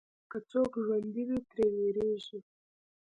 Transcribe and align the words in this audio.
که 0.31 0.37
څوک 0.49 0.71
ژوندی 0.85 1.23
وي، 1.27 1.39
ترې 1.49 1.65
وېرېږي. 1.75 2.39